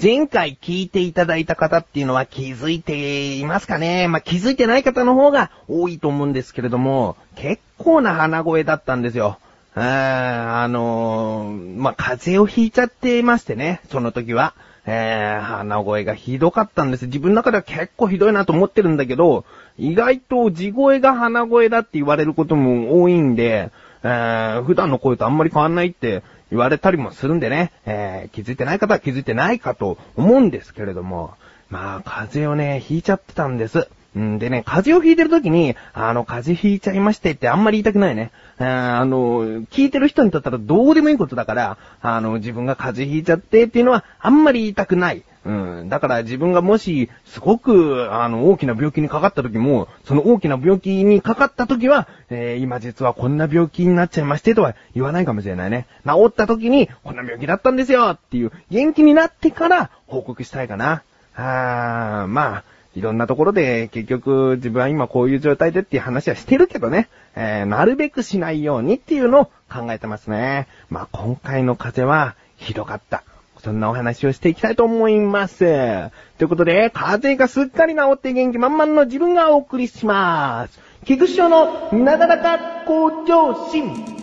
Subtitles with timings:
[0.00, 4.08] 前回聞いていただいた方っていうのは気づいていますかね？
[4.08, 9.38] まあ、気づいてない方の方が多いと思うんですけれども、結構な鼻声だったんですよ。
[9.74, 14.54] ああのー、まあ、風邪をひいちゃってましてね、その時は。
[14.88, 17.06] えー、鼻声がひどかったんです。
[17.06, 19.44] 自分の中では結構ひどいなと思ってるんだけど、
[19.78, 23.72] 意外と地声が鼻声だって言われることも多いんで、
[24.04, 31.34] えー、普段の声とあんまり変わんないって言われたりもするんでね、えー、気づいてない方は気づいてないかと思うんですけれども、
[31.68, 33.88] まあ、風邪をね、ひいちゃってたんです。
[34.18, 38.30] んでね、風邪をひいてる時に、あの、風邪ひいちゃいましてってあんまり言いたくないね。
[38.58, 45.22] あの、聞いてる人にとったらどうでもいいことだから、あの、自分が風邪ひいちゃってっていうのはあんまり言いたくない。
[45.46, 45.88] うん。
[45.88, 55.86] だから自分がもし、すごく、あの、大きな病気にかかった時も、その大きな病気にかかった時は、えー、今実はこんな病気になっちゃいましてとは言わないかもしれないね。
[56.04, 61.04] 治った時に、こんな病気だったんですよっていう、元気になってから報告したいかな。
[61.36, 62.64] あー、まあ、
[62.96, 70.66] いろんなところで結局自分は今こういう状態でっていう話はしてるけどね、えー、なるべくしないようにっていうのを考えてますね。
[70.88, 73.22] まあ今回の風邪はひどかった。
[73.66, 75.58] そんなお話をしていきたいと思います。
[75.58, 80.78] ということで、風邪がすっかり治って元気満々の自分がお送りします。
[81.04, 84.15] 菊師匠のなだらか向上心。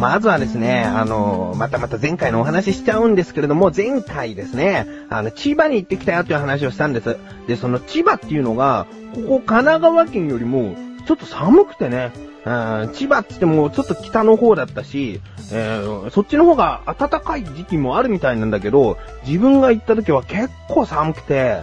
[0.00, 7.16] まずはですね、あの、またまた前回のお話ししちゃうんですけれども、前回ですね、あの、千葉に行ってきたよという話をしたんです。
[7.46, 10.74] で、その千葉っていうのが、ここ神奈川県よりも、
[11.06, 12.12] ちょっと寒くてね、
[12.44, 15.20] うん、千葉って言ってもちょっと北の方だったし、
[15.52, 21.62] えー、そっちの方が暖かい時期もあるみたいなんだけど、自分が行った時は結構寒くて、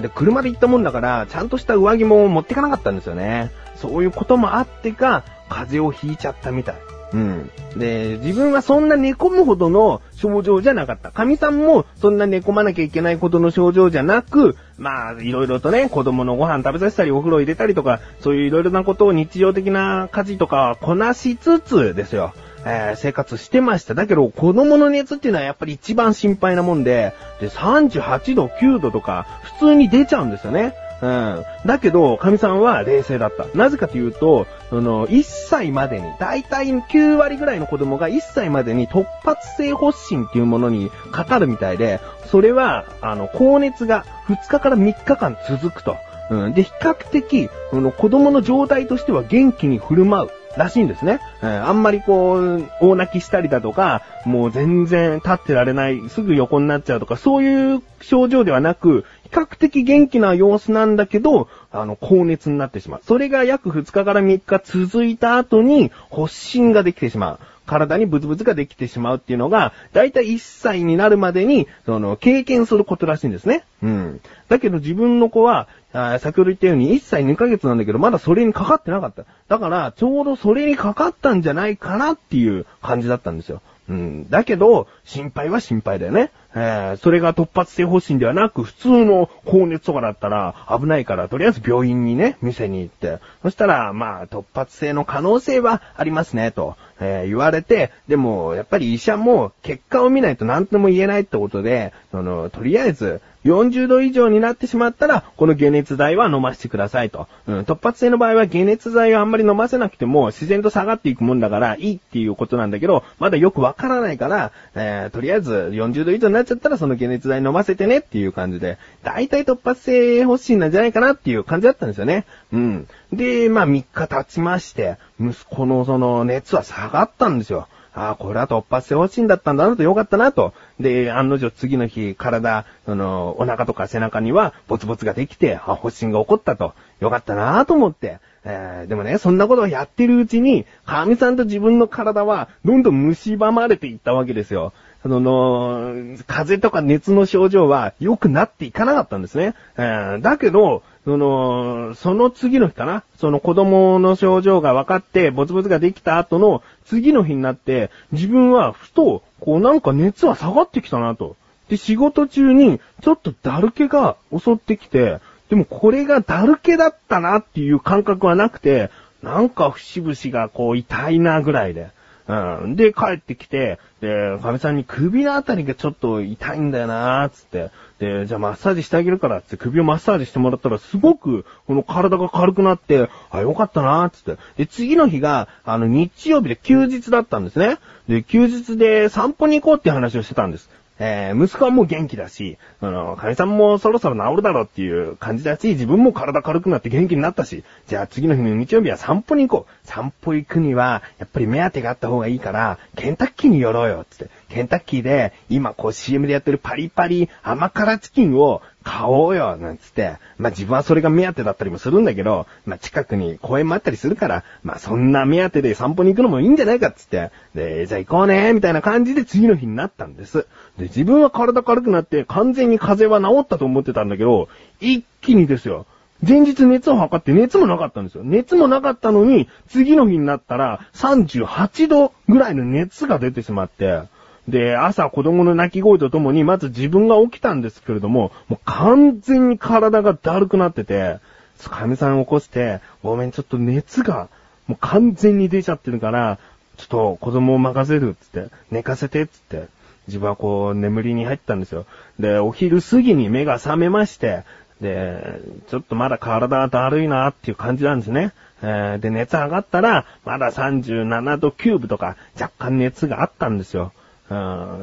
[0.00, 3.50] で、車で行ったもんだから、ちゃんとした上着も持ってかなかったんですよね。
[3.76, 6.74] そういうこともあってか、風邪をひいちゃったみたい。
[7.12, 7.50] うん。
[7.76, 11.10] で、自分はそんな寝込むほどの症状じゃなかった。
[11.10, 22.32] 神さんもそんな寝込まなきゃいけないほどの症状じゃなく、まあ、いろいろとね、子供のご飯食べさせたり、お風呂入れたりとか、そういういろいろなことを日常的な家事とかこなしつつですよ。
[22.64, 23.94] えー、生活してました。
[23.94, 29.26] だけど、子供の熱っていうのはやっぱり一番心配なもんで、で、38度、9度とか、
[29.58, 30.74] 普通に出ちゃうんですよね。
[31.02, 31.44] うん。
[31.64, 33.46] だけど、神さんは冷静だった。
[33.56, 45.96] なぜかというと、その、1歳までに、だいたい9割ぐらいの子供が1歳までに突発性発疹っていうものにかかるみたいで、それは、あの、高熱が2日から3日間続くと。
[46.30, 46.54] うん。
[46.54, 50.30] で、比較的、その子供の状態としては元気に振る舞う。
[50.56, 51.20] らしいんですね。
[51.42, 63.00] うん、あんまりこう、大泣きしたりだとか、もう全然立ってられない、すぐ横になっちゃうとか、そういう症状ではなく、較的元気な様子なんだけど、あの、高熱になってしまう。
[63.04, 67.38] それが約2日から3日続いた後に、発疹ができてしまう。
[67.66, 73.64] 体にブツブツができてしまうっていうのが、だいたい1歳になるまでに、その、経験することらしいんですね。
[73.82, 74.20] うん。
[74.48, 79.24] だけど自分の子は、あ先ほど言ったように1歳2ヶ月なんだけど、まだそれにかかってなかった。
[79.48, 83.62] だから、ちょうどそれにかかったんじゃないかなっていう感じだったんですよ。
[83.90, 84.30] うん。
[84.30, 86.30] だけど、心配は心配だよね。
[86.54, 93.18] えー、それが突発性発疹ではなく、普通の高熱とかだったら危ないから、とりあえず病院にね、店に行って。
[93.42, 107.26] そしたら、まあ、突発性の可能性はありますね、と、えー、言われて、でも、やっぱり医者も結果を見ないと何とも言えないってことで、その、とりあえず、40度以上になってしまったら、この解熱剤は飲ませてくださいと。
[107.46, 122.26] うん、突発性の場合は解熱剤をあんまり飲ませなくても自然と下がっていくもんだからいいっていうことなんだけど、まだよくわからないから、えー、とりあえず40度以上になっちゃったらその解熱剤飲ませてねっていう感じで、大体突発性欲しいんじゃないかなっていう感じだったんですよね。
[122.52, 122.88] うん。
[123.12, 127.68] で、まあ3日経ちまして、息子のその熱は下がったんですよ。
[127.92, 130.54] ああ、これは突発性方針だったんだなとよかったなと。
[130.78, 136.72] で、案の定次の日、体、その、お腹とか背中には、ボツボツができて、あ、発疹が起こったと。
[137.00, 138.20] よかったなと思って。
[138.44, 144.72] えー、でもね、そんなことをやってるうちに、神さんと自分の体は、どんどん蝕まれていったわけですよ。
[145.02, 145.94] その、
[146.26, 149.54] 風邪とか熱の症状は良くなっていかなかったんですね。
[149.76, 161.36] えー、だけど、その、その次の日かなその子供の症状が分かって、ボツボツができた後の次の日になって、自分はふと、こうなんか熱は下がってきたなと。
[161.70, 168.90] で、仕事中に、ちょっとだる気が襲ってきて、でもこれがだる気だったなっていう感覚はなくて、
[169.22, 171.90] なんか節々がこう痛いなぐらいで。
[172.28, 172.76] うん。
[172.76, 177.70] で、帰ってきて、で、かみさんに首のあたりがちょっと痛いんだよなーつって。
[177.98, 184.40] で、じゃあマッサージしてあげるからって首をマッサージしてもらったらすごく、この体が軽くなって、あ、よかったなーつって。
[184.56, 187.78] で、次の日が、あの、日曜日で休日だったんですね。
[188.08, 190.70] で、休日で散歩に行こうって話をしてたんです。
[191.02, 199.86] えー、息子はもう元気だし、あの、かみさんもそろそろ治るだろうっていう感じだし、自分も体軽くなって元気になったし、じゃあ次の日の日曜日は散歩に行こう。
[199.88, 204.30] 散歩行くには、やっぱり目当てがあった方がいいから、ケンタッキーに寄ろうよ、つって。
[204.50, 210.16] ケンタッキーで、今こう CM でやってるパリパリ甘辛チキンを買おうよ、なんつって。
[210.38, 217.30] まあ自分はそれが目当てだったりもするんだけど、まあ近くに公園もあったりするから、まあそんな目当てで散歩に行くのもいいんじゃないかつって。
[217.54, 220.46] で、じゃあ行こうね、みたいな感じで次の日になったんです。
[220.80, 224.48] で、自分は体軽くなって完全に風邪は治ったと思ってたんだけど、
[224.80, 225.86] 一気にですよ。
[226.26, 228.22] 前日熱を測って熱もなかったんですよ。
[228.24, 234.02] 熱もなかったのに、次の日になったら38度ぐらいの熱が出てしまって、
[234.48, 241.18] で、朝子供の泣き声とともに、まず自分が起きたんですけれども、もう完全に体がだるくなってて、
[241.58, 244.28] かみさん起こして、ごめん、ちょっと熱が、
[244.66, 246.38] もう完全に出ちゃってるから、
[246.78, 249.68] ちょっと子供を任せるっつって、寝かせてっつって、
[250.10, 251.86] 自分はこう眠りに入ったんですよ。
[252.18, 254.42] で、お昼過ぎに目が覚めまして、
[254.80, 258.32] で、ちょっとまだ体がだるいなっていう感じなんですね。
[258.62, 263.92] えーで、熱上がったら、まだ37度9分とか、若干熱があったんですよ。
[264.30, 264.34] う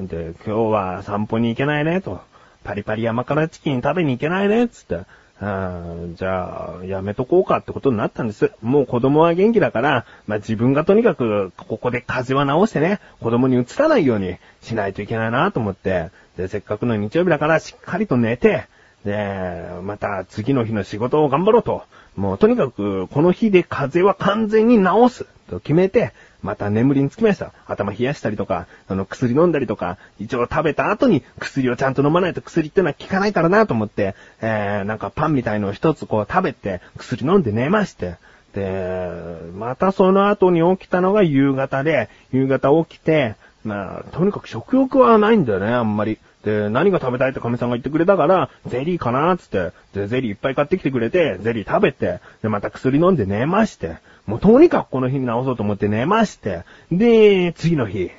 [0.01, 2.21] ん、で、今日は散歩に行けないね、と。
[2.63, 5.01] パリパリ甘辛チキン食べに行けないね、つって。
[5.39, 8.51] うんじゃあ、やめとこうかってことになったんです。
[8.61, 18.65] もう子供は元気だから、まあ、自分がとにかく、ここで風邪は治してね、子供に移らないようにしないといけないなと思って、で、せっかくの日曜日だからしっかりと寝て、
[19.05, 21.83] で、また次の日の仕事を頑張ろうと。
[22.17, 27.53] もうとにかく、この日で風邪は完全に治すと決めて、また眠りにつきました。
[27.67, 38.15] 頭冷やしたりとか、あの、薬飲んだりとか、一応食べた後に薬をちゃんと飲まないと薬ってのは効かないからなと思って、えー、なんかパンみたいのを一つこう食べて、薬飲んで寝まして、
[38.53, 39.11] で、
[39.55, 46.17] またその後に起きたのが夕方で、夕方起きて、まあ、とにかく食欲はないんだよね、あんまり。
[46.47, 58.11] で、何が食べたいって神さんが言ってくれたから、ゼリーかなーつって、で、ゼリーいっぱい買ってきてくれて、ゼリー食べて、で、また薬飲んで寝まして、もうとにかくこの日に治そうと思って寝まして、で、次の日、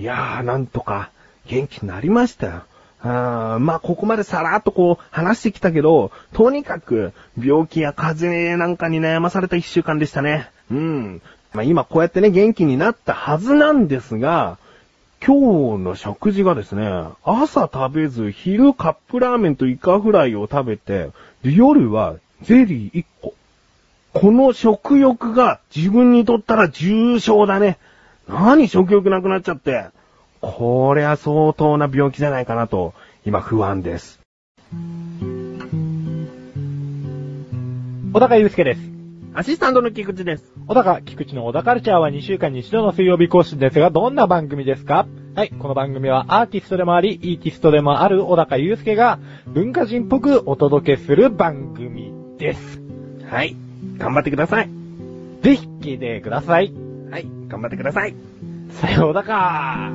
[0.00, 1.10] いやー、なんとか、
[1.46, 2.62] 元気になりましたよ。
[3.02, 10.48] あまあ、ここまでさらっとこう話してきたけど、とにかく病気や風邪なんかに悩まされた一週間でしたね。
[10.70, 11.22] うん。
[11.52, 14.58] まあ、今こうやってね、元気になったはずなんですが、
[15.24, 16.88] 今日の食事がですね、
[17.24, 21.10] 朝食べず、昼カップラーメンとイカフライを食べて、
[21.42, 23.34] で夜はゼリー1個。
[24.12, 27.78] この食欲が自分にとったら重症だね。
[28.28, 29.86] 何食欲なくなっちゃって。
[30.40, 34.20] こりゃ相当な病気じゃないかなと、今不安です。
[38.12, 38.95] 小高祐介です。
[39.38, 40.50] アシスタントの菊池です。
[40.66, 45.06] 小高、菊池の小高カルチャーは2週間に一度の水曜日更新ですが、どんな番組ですか？
[45.34, 52.80] はい、この番組はアーティストでもあり、イーティストでもある小高祐介が文化人っぽくお届けする番組です。
[53.28, 53.54] はい。
[53.98, 54.70] 頑張ってください。
[55.42, 56.72] ぜひ聞いてください。
[57.10, 57.26] はい。
[57.48, 58.14] 頑張ってください。
[58.70, 59.92] さようだか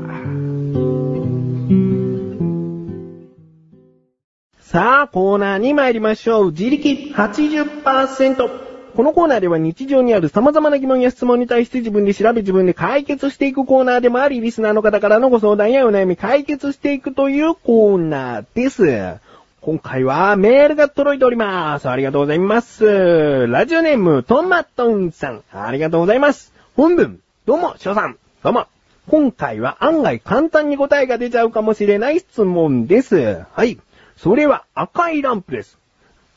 [4.59, 6.51] さあ、コーナーに参りましょう。
[6.51, 8.70] 自力80%。
[8.95, 19.19] このコーナーでは日常にある様々な疑問や質問に対して自分で調べ自分で解決していくコーナーでもあり、リスナーの方からのご相談やお悩み解決していくというコーナーです。
[19.61, 21.89] 今回はメールが届いております。
[21.89, 23.47] ありがとうございます。
[23.47, 25.41] ラジオネーム、トマトンさん。
[25.53, 26.51] ありがとうございます。
[26.75, 28.17] 本文、どうも、翔さん。
[28.43, 28.67] どうも。
[29.07, 33.45] 今回は案外簡単に答えが出ちゃうかもしれない質問です。
[33.53, 33.79] はい。
[34.17, 35.77] それは赤いランプです。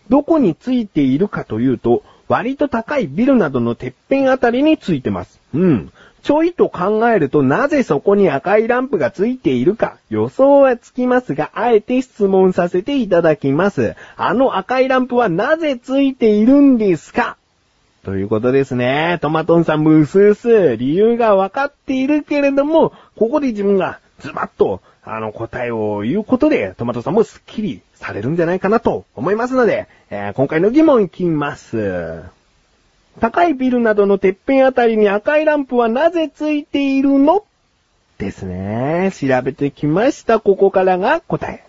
[0.08, 5.40] どこについているかというと、割と高いビルなどのてっぺんあたりについてます。
[5.54, 5.92] うん。
[6.22, 13.94] ちょいと考えるとなぜそこに赤いランプがついているか予想はつきますが、あえて質問させていただきます。
[14.16, 17.36] あの赤いランプはなぜついているんですか？
[18.04, 19.18] ということですね。
[19.20, 32.22] トマトンさんもうすうす理由がわかっているけれども、ここで自分がズバッとあの答えを言うことで、トマトさんもスッキリされるんじゃないかなと思いますので、えー今回の疑問いきます。
[33.20, 37.44] 高いビルなどのてっぺんあたりに赤いランプはなぜついているの？
[38.18, 39.12] ですね。
[39.12, 40.40] 調べてきました。
[40.40, 41.64] ここからが答え。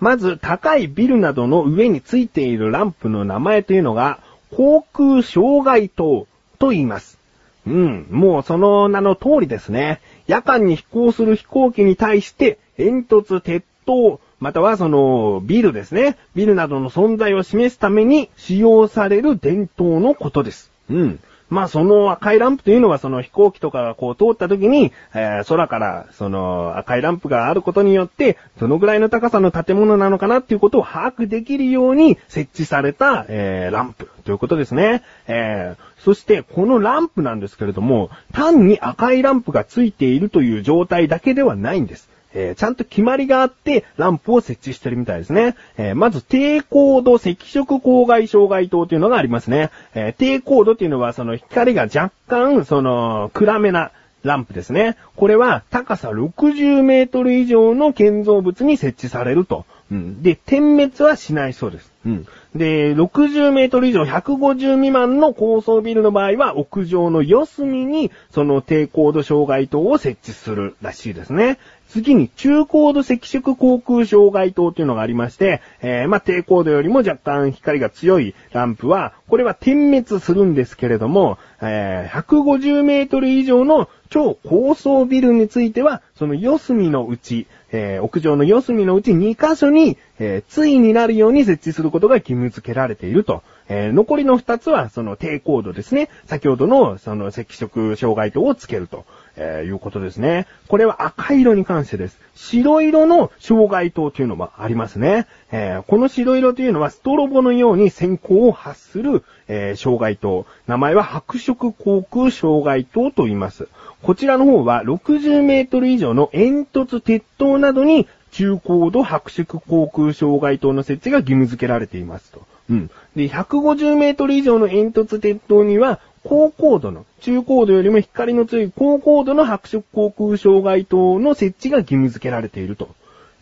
[0.00, 4.18] まず、高いビルなどの上についているランプの名前というのが、
[4.56, 6.26] 航空障害灯
[6.58, 7.18] と言います。
[7.66, 10.00] うん、もうその名の通りですね。
[10.26, 16.16] 夜間に飛行する飛行機に対して、煙突、鉄塔、またはその、ビルですね。
[16.34, 20.70] ビルなどの存在を示すために使用される伝統のことです。
[20.90, 21.20] うん。
[21.52, 35.02] まあその赤いランプというのはその飛行機とかがこう通った時に、えー空からその赤いランプがあることによって、どのぐらいの高さの建物なのかなっていうことを把握できるように設置された、えーランプということですね。
[35.26, 42.08] えーそしてこのランプなんですけれども、単に赤いランプがついているという状態だけではないんです。
[42.34, 45.56] えーちゃんと決まりがあって、ランプを設置してるみたいですね。
[45.76, 49.70] えーまず、低高度赤色光害障害灯というのがありますね。
[49.94, 53.90] えー低高度というのは、その光が若干、その、暗めな、
[54.22, 54.96] ランプですね。
[55.16, 59.66] これは高さ60メートル以上の建造物に設置されると。
[59.92, 60.22] うん。
[60.22, 61.92] で、点滅はしないそうです。
[62.06, 62.26] うん。
[62.54, 71.58] で、60メートル以上150未満の高層ビルの場合は屋上の四隅にその低高度障害灯を設置するらしいですね。
[71.92, 93.42] 次に中高度赤色航空障害灯というのがありまして、えー、まあ、低高度よりも若干光が強いランプは、これは点滅するんですけれども、えー、150メートル以上の超高層ビルについては、その四隅のうち、えー屋上の四隅のうち2箇所に、えー、対になるように設置することが義務付けられていると。
[93.68, 96.08] えー残りの2つは、その低高度ですね。
[96.26, 99.04] 先ほどの、その赤色障害灯をつけると。
[99.36, 100.46] えーいうことですね。
[100.68, 102.18] これは赤色に関してです。
[102.34, 105.26] 白色の障害灯というのもありますね。
[105.50, 110.46] えーこの白色というのはストロボのように閃光を発する、えー障害灯。
[110.66, 113.68] 名前は白色航空障害灯と言います。
[114.02, 122.42] こちらの方は60メートル以上の煙突鉄塔などに中高度白色航空障害灯の設置が義務付けられていますと。
[122.70, 122.90] うん。
[123.14, 132.88] で、150メートル以上の煙突鉄塔には、高高度の、中高度よりも光の強い高高度の白色航空障害灯の設置が義務付けられていると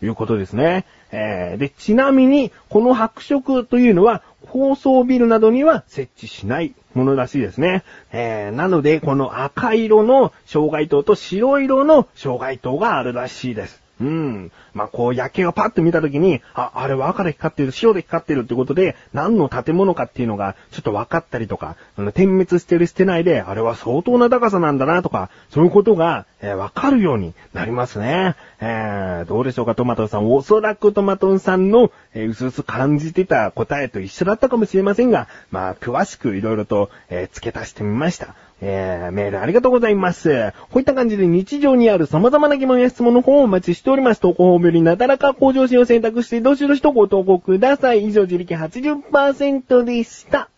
[0.01, 0.85] いうことですね。
[1.11, 7.83] えー、で、ちなみに、この白色というのは、高層ビルなどには設置しないものらしいですね。
[8.11, 13.81] えー、なので、この赤色の障害灯と白色の障害灯があるらしいです。
[14.01, 14.51] うん。
[14.73, 28.35] まあ、こう夜景をパッと見たときに、あ、あれは赤で光ってる、白で光ってるってことで、何の建物かっていうのがちょっと分かったりとか、あの点滅してるしてないで、あれは相当な高さなんだなとか、そういうことが、えー分かるようになりますね。
[28.59, 30.31] えー、どうでしょうか、トマトンさん。
[30.31, 38.35] おそらくトマトンさんの、えー、うすうす感じてた答えと一緒だったかもしれませんが、まあ、詳しくいろいろと、えー付け足してみました。
[38.61, 40.53] えー、メールありがとうございます。
[40.69, 44.21] こういった感じで日常にある様々な疑問や質問の方をお待ちしております。
[44.21, 48.05] 投稿法よりなだらか向上心を選択して、どしどしとご投稿ください。
[48.05, 50.49] 以上、自力80%でした。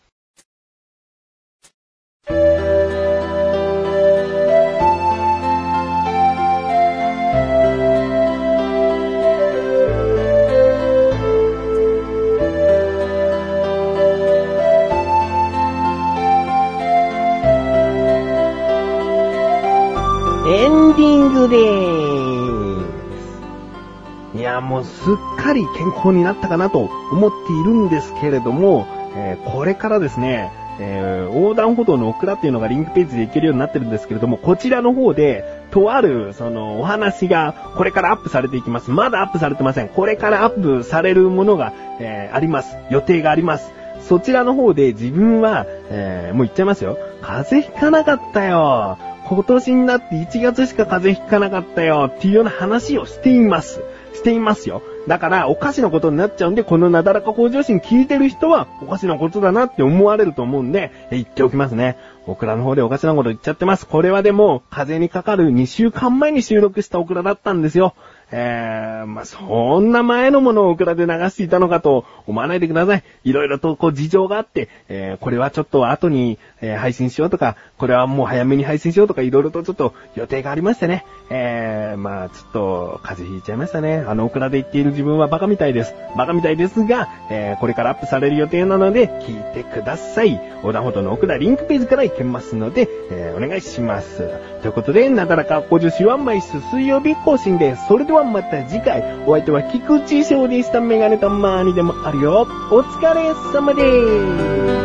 [24.83, 25.11] す。
[25.11, 38.91] っかり健康になったかなと思っているんですけれども、えーこれからですね、えー横断歩道のオクラっていうのがリンクページでいけるようになってるんですけれども、こちらの方で、とある、その、お話が、これからアップされていきます。
[38.91, 39.89] まだアップされてません。
[39.89, 42.75] これからアップされるものが、えーあります。
[42.89, 43.71] 予定があります。
[44.01, 46.97] そちらの方で自分は、えーもう言っちゃいますよ。
[47.21, 48.97] 風邪ひかなかったよ。
[49.25, 53.81] 今年になって1月しか風邪ひかなかったよっていうような話をしています。
[54.13, 54.81] していますよ。
[55.07, 61.97] だから、おかしなことになっちゃうんで、このなだらか向上心聞いてる人は、おかしなことだなって思われると思うんで、言っておきますね。
[62.25, 63.85] オクラの方でおかしなこと言っちゃってます。
[63.85, 67.95] これはでも、風にかかる2週間前に収録したオクラだったんですよ。
[68.35, 73.03] えー、まあ、そんな前のものをオクラで流していたのかと思わないでください。
[73.23, 81.05] いろいろとこう事情があって、えー、これはちょっと後に、えー配信しようとか、これはもう早めに配信しようとか、いろいろとちょっと予定がありましてね。
[81.29, 84.03] えー、まあ、ちょっと風邪ひいちゃいましたね。
[84.07, 85.93] あのオクラで言っている自分はバカみたいです。
[86.17, 90.33] バカみたいですが、えー、これからアップされる予定なので、聞いてください。
[90.57, 94.52] 横断歩道のオクラリンクページから行けますので、えー、お願いします。
[94.63, 97.85] ということで、なだらか向上心は毎週水曜日更新です。
[97.87, 100.79] それではまた次回、お相手は菊池翔でした。
[100.79, 102.47] メガネたまーにでもあるよ。
[102.71, 104.82] お疲れ様です。